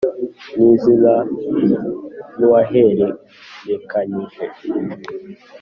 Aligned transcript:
n 0.57 0.59
izina 0.71 1.13
n 2.37 2.39
uwahererekanyije 2.45 4.45